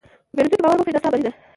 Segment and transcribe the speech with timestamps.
[0.29, 1.31] که پیرودونکی باور وکړي، دا ستا بری دی.